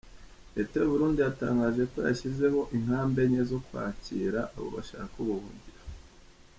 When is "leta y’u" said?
0.55-0.91